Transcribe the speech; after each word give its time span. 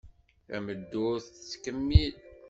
Tameddurt 0.47 1.25
tettkemmil. 1.37 2.15